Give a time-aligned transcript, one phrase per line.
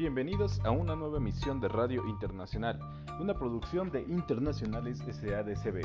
[0.00, 2.80] Bienvenidos a una nueva emisión de Radio Internacional,
[3.20, 5.82] una producción de Internacionales SADCB.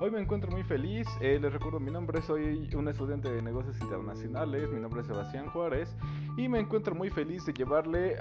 [0.00, 3.76] Hoy me encuentro muy feliz, eh, les recuerdo mi nombre, soy un estudiante de negocios
[3.80, 5.92] internacionales, mi nombre es Sebastián Juárez
[6.38, 8.16] y me encuentro muy feliz de llevarle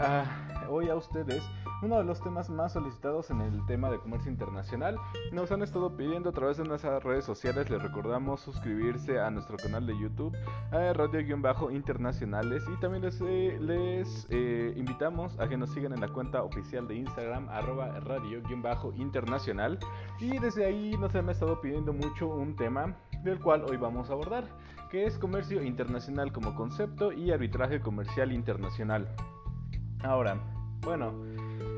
[0.69, 1.43] hoy a ustedes
[1.83, 4.97] uno de los temas más solicitados en el tema de comercio internacional.
[5.31, 9.57] Nos han estado pidiendo a través de nuestras redes sociales, les recordamos suscribirse a nuestro
[9.57, 10.35] canal de YouTube,
[10.71, 16.07] a Radio-Internacionales y también les, eh, les eh, invitamos a que nos sigan en la
[16.07, 19.77] cuenta oficial de Instagram, arroba Radio-Internacional
[20.19, 24.13] y desde ahí nos han estado pidiendo mucho un tema del cual hoy vamos a
[24.13, 24.45] abordar,
[24.89, 29.07] que es comercio internacional como concepto y arbitraje comercial internacional.
[30.03, 30.37] Ahora,
[30.81, 31.13] bueno,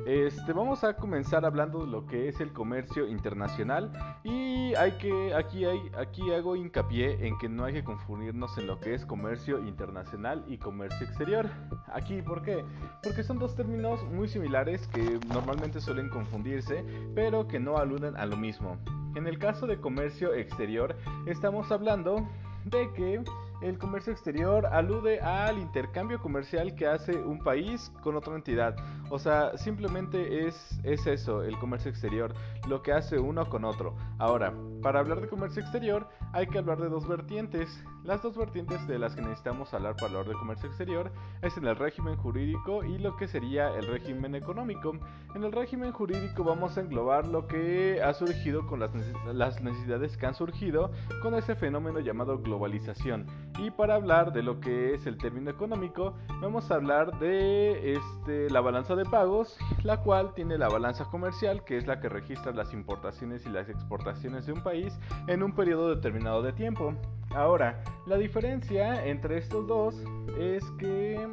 [0.05, 3.91] este, vamos a comenzar hablando de lo que es el comercio internacional
[4.23, 8.67] y hay que aquí hay aquí hago hincapié en que no hay que confundirnos en
[8.67, 11.49] lo que es comercio internacional y comercio exterior.
[11.93, 12.63] Aquí, ¿por qué?
[13.03, 16.83] Porque son dos términos muy similares que normalmente suelen confundirse,
[17.15, 18.77] pero que no aluden a lo mismo.
[19.15, 22.27] En el caso de comercio exterior, estamos hablando
[22.65, 23.23] de que
[23.61, 28.75] el comercio exterior alude al intercambio comercial que hace un país con otra entidad.
[29.09, 32.33] O sea, simplemente es, es eso, el comercio exterior,
[32.67, 33.95] lo que hace uno con otro.
[34.17, 37.83] Ahora, para hablar de comercio exterior hay que hablar de dos vertientes.
[38.09, 41.11] Las dos vertientes de las que necesitamos hablar para hablar de comercio exterior
[41.43, 44.93] es en el régimen jurídico y lo que sería el régimen económico.
[45.35, 50.25] En el régimen jurídico vamos a englobar lo que ha surgido con las, necesidades que
[50.25, 50.89] han surgido
[51.21, 53.27] con ese fenómeno llamado globalización.
[53.59, 58.49] Y para hablar de lo que es el término económico, vamos a hablar de este,
[58.49, 62.53] la balanza de pagos, la cual tiene la balanza comercial, que es la que registra
[62.53, 64.97] las importaciones y las exportaciones de un país
[65.27, 66.95] en un periodo determinado de tiempo.
[67.35, 69.95] Ahora, la diferencia entre estos dos
[70.39, 71.27] es que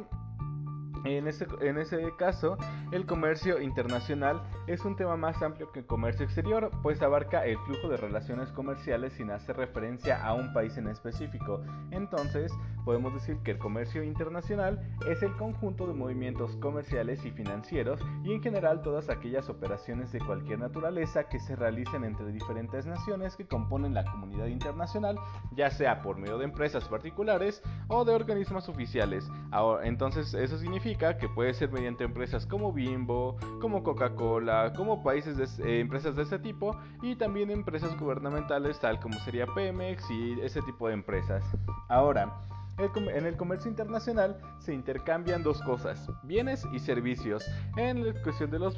[1.15, 2.57] en ese, en ese, caso,
[2.91, 7.57] el comercio internacional es un tema más amplio que el comercio exterior, pues abarca el
[7.59, 11.61] flujo de relaciones comerciales sin hacer referencia a un país en específico.
[11.91, 12.51] Entonces,
[12.83, 18.33] podemos decir que el comercio internacional es el conjunto de movimientos comerciales y financieros y
[18.33, 23.47] en general todas aquellas operaciones de cualquier naturaleza que se realicen entre diferentes naciones que
[23.47, 25.17] componen la comunidad internacional,
[25.55, 29.29] ya sea por medio de empresas particulares o de organismos oficiales.
[29.51, 35.37] Ahora, entonces, eso significa que puede ser mediante empresas como Bimbo, como Coca-Cola, como países
[35.37, 40.39] de, eh, empresas de ese tipo y también empresas gubernamentales tal como sería Pemex y
[40.41, 41.43] ese tipo de empresas.
[41.87, 42.33] Ahora,
[42.77, 47.43] en el comercio internacional se intercambian dos cosas, bienes y servicios.
[47.75, 48.75] En cuestión, de los,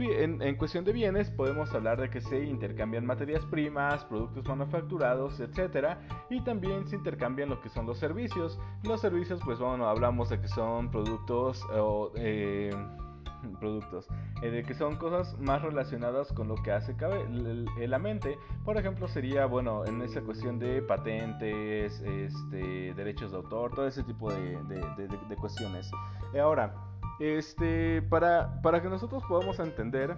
[0.58, 5.98] cuestión de bienes podemos hablar de que se intercambian materias primas, productos manufacturados, etc.
[6.30, 8.58] Y también se intercambian lo que son los servicios.
[8.84, 12.12] Los servicios, pues bueno, hablamos de que son productos o...
[12.16, 12.72] Eh,
[13.59, 14.07] productos,
[14.41, 17.25] eh, que son cosas más relacionadas con lo que hace cabe,
[17.88, 18.38] la mente.
[18.66, 24.03] Por ejemplo, sería, bueno, en esa cuestión de patentes, este, derechos de autor, todo ese
[24.03, 25.89] tipo de, de, cuestiones.
[26.39, 26.75] Ahora,
[27.19, 30.16] este, para, para que nosotros podamos entender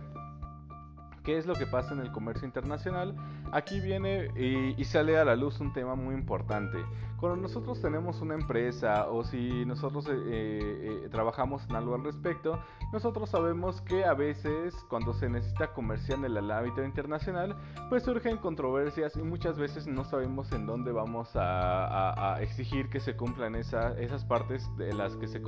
[1.24, 3.16] qué es lo que pasa en el comercio internacional,
[3.52, 6.78] aquí viene y, sale a la luz un tema muy importante.
[7.18, 12.60] Cuando nosotros tenemos una empresa o si nosotros eh, eh, trabajamos en algo al respecto,
[12.92, 17.56] nosotros sabemos que a veces cuando se necesita comerciar en el ámbito internacional,
[17.90, 23.16] pues surgen controversias y muchas veces no sabemos en dónde vamos a, exigir que se
[23.16, 25.40] cumplan esas partes de las que, se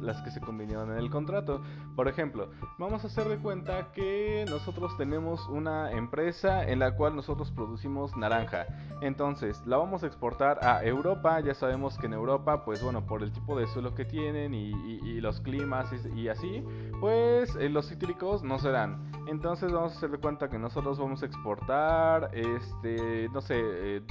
[0.00, 1.62] las que se convinieron en el contrato.
[1.94, 7.14] Por ejemplo, vamos a hacer de cuenta que nosotros tenemos una empresa en la cual
[7.26, 8.66] nosotros producimos naranja.
[9.00, 11.40] Entonces, la vamos a exportar a Europa.
[11.40, 15.20] Ya sabemos que en Europa, pues bueno, por el tipo de suelo que tienen y,
[15.20, 16.62] los climas y, así,
[17.00, 19.10] pues eh, los cítricos no se dan.
[19.26, 24.02] Entonces, vamos a hacer de cuenta que nosotros vamos a exportar, este, no sé,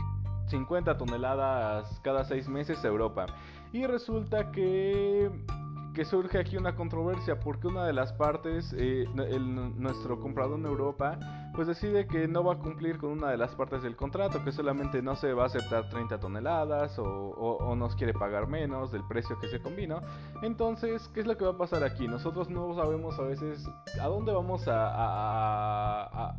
[0.48, 3.28] 50 eh, toneladas cada 6 meses a Europa.
[3.72, 5.32] Y resulta que
[5.96, 9.06] que surge aquí una controversia porque una de las partes, eh,
[9.78, 11.18] nuestro comprador en Europa,
[11.56, 14.52] pues decide que no va a cumplir con una de las partes del contrato, que
[14.52, 19.40] solamente no se va a aceptar 30 toneladas o, nos quiere pagar menos del precio
[19.40, 20.02] que se combinó.
[20.42, 22.08] Entonces, ¿qué es lo que va a pasar aquí?
[22.08, 23.68] Nosotros no sabemos a veces
[24.02, 26.36] a dónde vamos a,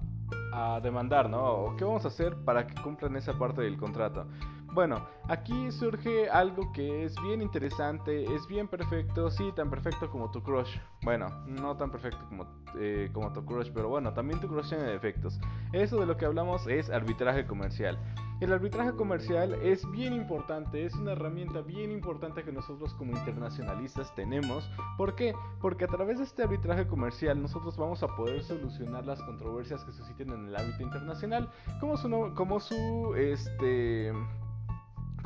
[0.52, 1.44] a demandar, ¿no?
[1.44, 4.26] ¿O qué vamos a hacer para que cumplan esa parte del contrato?
[4.76, 10.30] Bueno, aquí surge algo que es bien interesante, es bien perfecto, sí, tan perfecto como
[10.30, 10.76] tu crush.
[11.02, 12.46] Bueno, no tan perfecto como,
[12.78, 15.40] eh, como tu crush, pero bueno, también tu crush tiene defectos.
[15.72, 17.98] Eso de lo que hablamos es arbitraje comercial.
[18.42, 24.14] El arbitraje comercial es bien importante, es una herramienta bien importante que nosotros como internacionalistas
[24.14, 24.70] tenemos.
[24.98, 25.34] ¿Por qué?
[25.62, 29.92] Porque a través de este arbitraje comercial nosotros vamos a poder solucionar las controversias que
[29.92, 31.48] susciten en el ámbito internacional,
[31.80, 34.12] como su, como su este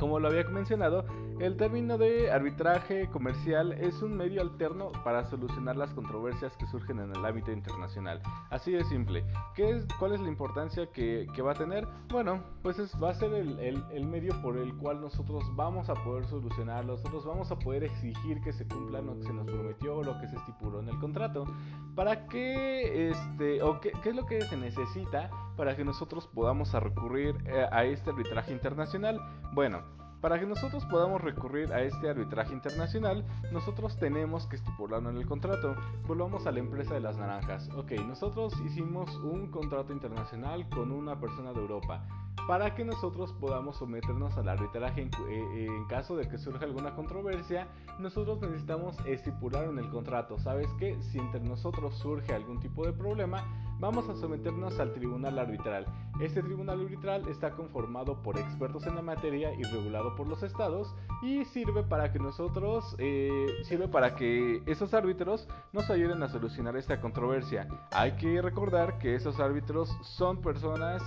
[0.01, 1.05] como lo había mencionado,
[1.39, 6.97] el término de arbitraje comercial es un medio alterno para solucionar las controversias que surgen
[6.97, 8.19] en el ámbito internacional.
[8.49, 9.23] Así de simple.
[9.53, 11.87] ¿Qué es, ¿Cuál es la importancia que, va a tener?
[12.09, 16.93] Bueno, pues va a ser el, medio por el cual nosotros vamos a poder solucionarlo,
[16.93, 20.19] nosotros vamos a poder exigir que se cumpla lo que se nos prometió o lo
[20.19, 21.45] que se estipuló en el contrato.
[21.93, 26.73] ¿Para qué, este, o qué, qué es lo que se necesita para que nosotros podamos
[26.73, 29.19] recurrir eh, a este arbitraje internacional?
[29.53, 29.81] Bueno,
[30.21, 35.25] para que nosotros podamos recurrir a este arbitraje internacional, nosotros tenemos que estipularlo en el
[35.25, 35.75] contrato.
[36.07, 37.69] Volvamos a la empresa de las naranjas.
[37.75, 42.05] Ok, nosotros hicimos un contrato internacional con una persona de Europa
[42.47, 46.95] para que nosotros podamos someternos al arbitraje en, eh, en, caso de que surja alguna
[46.95, 47.67] controversia,
[47.99, 51.01] nosotros necesitamos estipular en el contrato, ¿sabes qué?
[51.01, 53.43] Si entre nosotros surge algún tipo de problema,
[53.79, 55.85] vamos a someternos al tribunal arbitral.
[56.19, 60.93] Este tribunal arbitral está conformado por expertos en la materia y regulado por los estados
[61.23, 66.77] y sirve para que nosotros, eh, sirve para que esos árbitros nos ayuden a solucionar
[66.77, 67.67] esta controversia.
[67.91, 71.01] Hay que recordar que esos árbitros son personas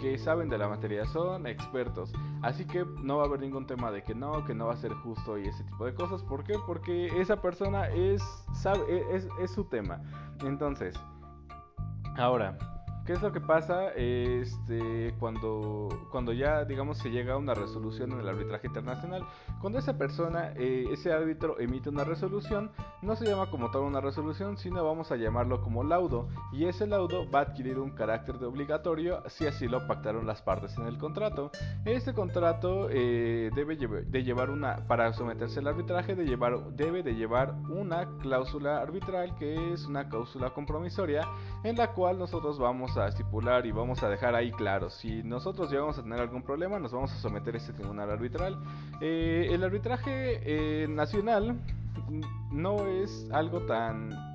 [0.00, 2.12] que saben de la materia, son expertos.
[2.42, 4.76] Así que no va a haber ningún tema de que no, que no va a
[4.76, 6.22] ser justo y ese tipo de cosas.
[6.22, 6.54] ¿Por qué?
[6.66, 8.22] Porque esa persona es,
[8.54, 10.00] sabe, es, es su tema.
[10.42, 10.94] Entonces,
[12.16, 12.58] Ahora,
[13.10, 18.12] ¿qué es lo que pasa este, cuando, cuando ya, digamos, se llega a una resolución
[18.12, 19.26] en el arbitraje internacional?
[19.60, 22.70] Cuando esa persona, eh, ese árbitro emite una resolución,
[23.02, 26.28] no se llama como tal una resolución, sino vamos a llamarlo como laudo.
[26.52, 30.40] Y ese laudo va a adquirir un carácter de obligatorio si así lo pactaron las
[30.40, 31.50] partes en el contrato.
[31.84, 37.16] Este contrato eh, debe de llevar una, para someterse al arbitraje, de llevar, debe de
[37.16, 41.26] llevar una cláusula arbitral que es una cláusula compromisoria
[41.64, 45.70] en la cual nosotros vamos a estipular y vamos a dejar ahí claro, si nosotros
[45.70, 48.58] llegamos a tener algún problema, nos vamos a someter a este tribunal arbitral.
[49.00, 51.60] Eh, el arbitraje eh, nacional
[52.50, 54.29] no es algo tan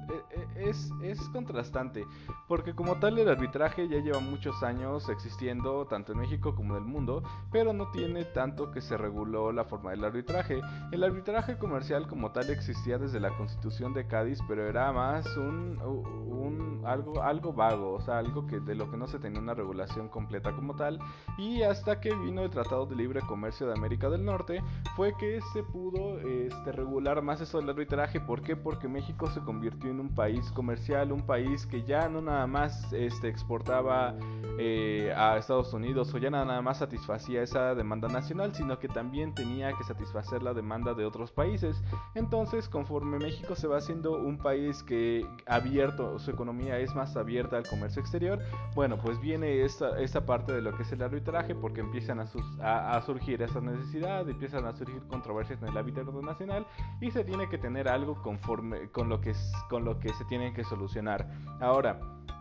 [0.55, 2.05] es, es, contrastante,
[2.47, 6.83] porque como tal el arbitraje ya lleva muchos años existiendo tanto en México como en
[6.83, 10.61] el mundo, pero no tiene tanto que se reguló la forma del arbitraje.
[10.91, 16.81] El arbitraje comercial como tal existía desde la constitución de Cádiz, pero era más un,
[16.85, 20.07] algo, algo vago, o sea, algo que de lo que no se tenía una regulación
[20.07, 20.99] completa como tal,
[21.37, 24.63] y hasta que vino el Tratado de Libre Comercio de América del Norte,
[24.95, 28.55] fue que se pudo este, regular más eso del arbitraje, ¿por qué?
[28.55, 32.91] Porque México se convirtió en un país comercial, un país que ya no nada más
[32.93, 34.15] este, exportaba
[34.57, 39.33] eh, a Estados Unidos o ya nada más satisfacía esa demanda nacional, sino que también
[39.33, 41.81] tenía que satisfacer la demanda de otros países.
[42.13, 47.57] Entonces, conforme México se va haciendo un país que abierto, su economía es más abierta
[47.57, 48.39] al comercio exterior,
[48.75, 52.95] bueno, pues viene esta, esta parte de lo que es el arbitraje porque empiezan a,
[52.95, 56.65] a, surgir esas necesidades, empiezan a surgir controversias en el ámbito internacional
[57.01, 59.33] y se tiene que tener algo conforme con lo que
[59.69, 61.25] con lo que se tienen que solucionar.
[61.61, 61.97] Ahora,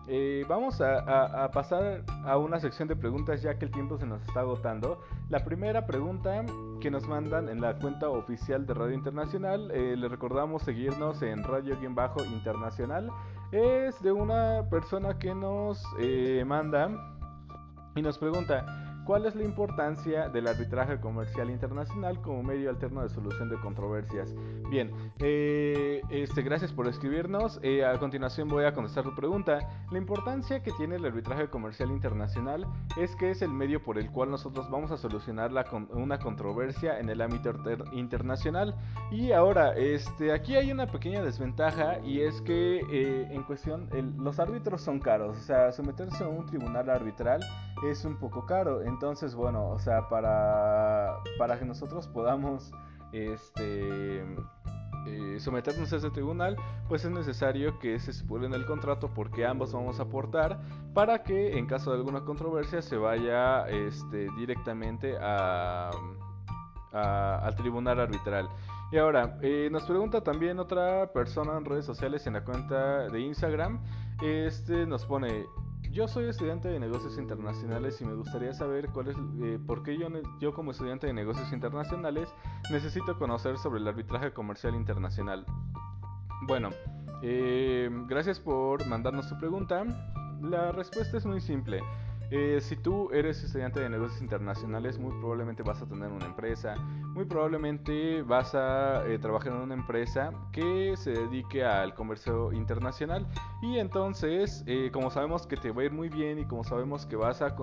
[0.08, 4.20] eh, vamos a, pasar a una sección de preguntas ya que el tiempo se nos
[4.22, 5.00] está agotando.
[5.30, 6.44] La primera pregunta
[6.80, 11.44] que nos mandan en la cuenta oficial de Radio Internacional, eh, les recordamos seguirnos en
[11.44, 13.10] Radio-Internacional,
[13.52, 16.90] es de una persona que nos eh, manda
[17.94, 18.66] y nos pregunta,
[19.04, 24.34] ¿Cuál es la importancia del arbitraje comercial internacional como medio alterno de solución de controversias?
[24.70, 25.93] Bien, eh,
[26.24, 27.60] este, gracias por escribirnos.
[27.62, 29.58] Eh, a continuación voy a contestar tu pregunta.
[29.90, 32.66] La importancia que tiene el arbitraje comercial internacional
[32.96, 35.52] es que es el medio por el cual nosotros vamos a solucionar
[35.90, 37.52] una controversia en el ámbito
[37.92, 38.74] internacional.
[39.12, 44.40] Y ahora, este, aquí hay una pequeña desventaja y es que eh, en cuestión los
[44.40, 45.36] árbitros son caros.
[45.36, 47.40] O sea, someterse a un tribunal arbitral
[47.86, 48.82] es un poco caro.
[48.82, 52.72] Entonces, bueno, o sea, para, para que nosotros podamos
[53.12, 54.24] este,
[55.06, 56.56] eh, someternos a ese tribunal,
[56.88, 60.60] pues es necesario que se estipule en el contrato porque ambos vamos a aportar
[60.94, 65.90] para que en caso de alguna controversia se vaya este, directamente a,
[66.92, 68.48] al tribunal arbitral.
[68.92, 73.20] Y ahora, eh, nos pregunta también otra persona en redes sociales en la cuenta de
[73.20, 73.80] Instagram.
[74.22, 75.46] Este nos pone,
[75.94, 79.96] yo soy estudiante de negocios internacionales y me gustaría saber cuál es, eh, por qué
[79.96, 80.08] yo,
[80.40, 82.28] yo como estudiante de negocios internacionales
[82.70, 85.46] necesito conocer sobre el arbitraje comercial internacional.
[86.48, 86.70] Bueno,
[87.22, 89.84] eh, gracias por mandarnos tu pregunta.
[90.42, 91.80] La respuesta es muy simple.
[92.36, 96.74] Eh, si tú eres estudiante de negocios internacionales, muy probablemente vas a tener una empresa,
[97.14, 103.24] muy probablemente vas a eh, trabajar en una empresa que se dedique al comercio internacional
[103.62, 107.06] y entonces, eh, como sabemos que te va a ir muy bien y como sabemos
[107.06, 107.54] que vas a,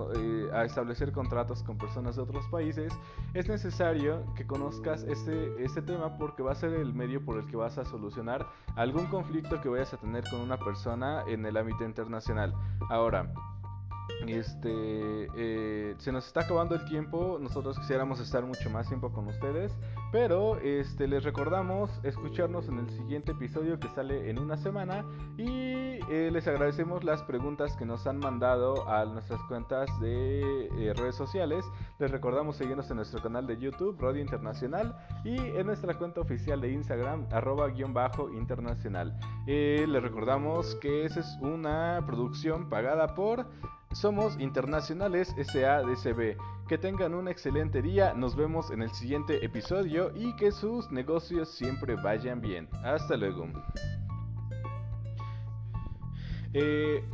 [0.54, 2.94] a, establecer contratos con personas de otros países,
[3.34, 7.46] es necesario que conozcas este, este tema porque va a ser el medio por el
[7.46, 11.58] que vas a solucionar algún conflicto que vayas a tener con una persona en el
[11.58, 12.54] ámbito internacional.
[12.88, 13.34] Ahora,
[14.26, 17.38] este, eh, se nos está acabando el tiempo.
[17.40, 19.72] Nosotros quisiéramos estar mucho más tiempo con ustedes.
[20.10, 25.04] Pero este, les recordamos escucharnos en el siguiente episodio que sale en una semana.
[25.36, 30.92] Y eh, les agradecemos las preguntas que nos han mandado a nuestras cuentas de eh,
[30.94, 31.64] redes sociales.
[31.98, 34.94] Les recordamos seguirnos en nuestro canal de YouTube, Radio Internacional.
[35.24, 39.18] Y en nuestra cuenta oficial de Instagram, arroba guion bajo internacional.
[39.46, 43.46] les recordamos que esa es una producción pagada por...
[43.92, 46.36] Somos Internacionales SADCB.
[46.66, 51.50] Que tengan un excelente día, nos vemos en el siguiente episodio y que sus negocios
[51.50, 52.68] siempre vayan bien.
[52.82, 53.48] Hasta luego.
[56.54, 57.04] Eh,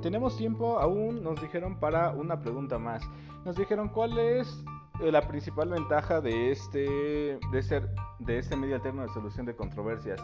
[0.00, 3.02] tenemos tiempo aún, nos dijeron para una pregunta más.
[3.44, 4.64] Nos dijeron cuál es
[5.00, 7.90] eh, la principal ventaja de este, de ser,
[8.20, 10.20] de este medio alterno de solución de controversias.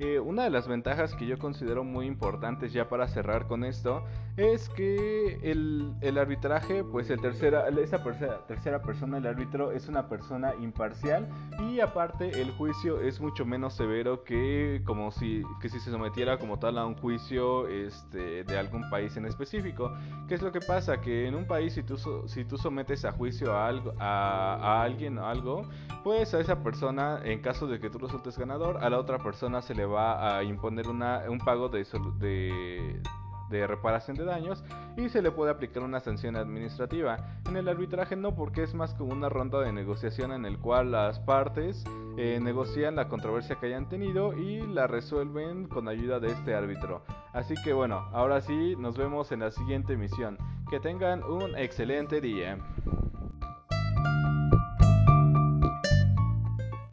[0.00, 4.02] Eh, una de las ventajas que yo considero muy importantes ya para cerrar con esto
[4.36, 9.86] es que el, el arbitraje, pues el tercera, esa tercera, tercera persona, el árbitro, es
[9.86, 11.28] una persona imparcial
[11.70, 16.38] y aparte el juicio es mucho menos severo que como si, que si se sometiera
[16.38, 19.92] como tal a un juicio este, de algún país en específico.
[20.26, 21.00] ¿Qué es lo que pasa?
[21.00, 21.96] Que en un país si tú,
[22.26, 25.68] si tú sometes a juicio a, algo, a, a alguien o algo,
[26.02, 29.62] pues a esa persona, en caso de que tú resultes ganador, a la otra persona
[29.62, 31.86] se le va a imponer una, un pago de,
[32.18, 33.00] de,
[33.50, 34.64] de reparación de daños
[34.96, 37.40] y se le puede aplicar una sanción administrativa.
[37.48, 40.92] En el arbitraje no, porque es más como una ronda de negociación en el cual
[40.92, 41.84] las partes
[42.16, 47.02] eh, negocian la controversia que hayan tenido y la resuelven con ayuda de este árbitro.
[47.32, 50.38] Así que bueno, ahora sí, nos vemos en la siguiente emisión.
[50.70, 52.58] Que tengan un excelente día.